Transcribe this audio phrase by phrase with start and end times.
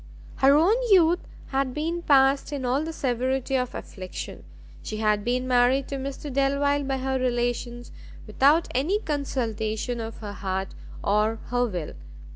[0.37, 1.19] Her own youth
[1.49, 4.43] had been passed in all the severity of affliction;
[4.81, 7.91] she had been married to Mr Delvile by her relations,
[8.25, 11.93] without any consultation of her heart or her will.